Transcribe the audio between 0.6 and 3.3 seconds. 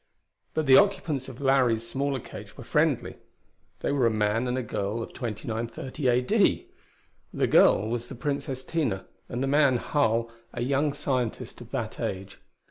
the occupants of Larry's smaller cage were friendly.